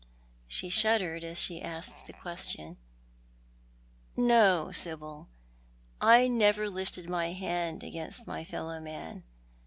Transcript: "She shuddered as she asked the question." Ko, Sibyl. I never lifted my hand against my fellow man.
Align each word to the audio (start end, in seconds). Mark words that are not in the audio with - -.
"She 0.47 0.69
shuddered 0.69 1.23
as 1.23 1.37
she 1.39 1.61
asked 1.61 2.07
the 2.07 2.13
question." 2.13 2.77
Ko, 4.15 4.71
Sibyl. 4.71 5.27
I 6.01 6.27
never 6.27 6.67
lifted 6.71 7.07
my 7.07 7.33
hand 7.33 7.83
against 7.83 8.25
my 8.25 8.43
fellow 8.43 8.79
man. 8.79 9.21